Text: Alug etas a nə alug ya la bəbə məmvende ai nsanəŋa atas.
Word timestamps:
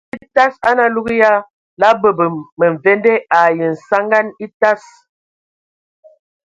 Alug 0.13 0.21
etas 0.25 0.53
a 0.67 0.69
nə 0.77 0.81
alug 0.89 1.07
ya 1.21 1.31
la 1.81 1.89
bəbə 2.01 2.25
məmvende 2.59 3.13
ai 3.41 3.53
nsanəŋa 3.73 4.21
atas. 4.45 4.83